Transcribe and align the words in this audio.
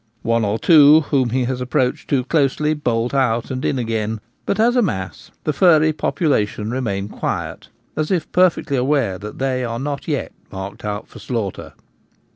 One 0.23 0.43
or 0.43 0.57
two 0.57 1.01
whom 1.11 1.29
he 1.29 1.43
has 1.45 1.61
approached 1.61 2.09
too 2.09 2.23
closely 2.23 2.73
bolt 2.73 3.13
out 3.13 3.51
and 3.51 3.63
in 3.63 3.77
again; 3.77 4.19
but 4.47 4.59
as 4.59 4.75
a 4.75 4.81
mass 4.81 5.29
the 5.43 5.53
furry 5.53 5.93
population 5.93 6.71
remain 6.71 7.07
quiet, 7.07 7.67
as 7.95 8.09
if 8.09 8.31
per 8.31 8.49
fectly 8.49 8.79
aware 8.79 9.19
that 9.19 9.37
they 9.37 9.63
are 9.63 9.77
not 9.77 10.07
yet 10.07 10.31
marked 10.51 10.83
out 10.83 11.07
for 11.07 11.19
^laughter. 11.19 11.73